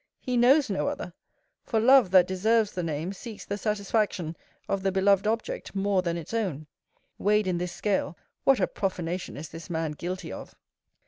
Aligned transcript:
He 0.19 0.35
knows 0.35 0.67
no 0.67 0.87
other; 0.87 1.13
for 1.63 1.79
love, 1.79 2.09
that 2.09 2.25
deserves 2.25 2.71
the 2.71 2.81
name, 2.81 3.13
seeks 3.13 3.45
the 3.45 3.55
satisfaction 3.55 4.35
of 4.67 4.81
the 4.81 4.91
beloved 4.91 5.27
object 5.27 5.75
more 5.75 6.01
than 6.01 6.17
its 6.17 6.33
own. 6.33 6.65
Weighed 7.19 7.45
in 7.45 7.59
this 7.59 7.71
scale, 7.71 8.17
what 8.43 8.59
a 8.59 8.65
profanation 8.65 9.37
is 9.37 9.49
this 9.49 9.69
man 9.69 9.91
guilty 9.91 10.33
of! 10.33 10.55